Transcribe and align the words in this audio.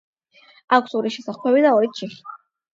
აქვს 0.77 0.97
ორი 1.01 1.13
შესახვევი 1.19 1.63
და 1.69 1.77
ორი 1.79 1.93
ჩიხი. 2.01 2.21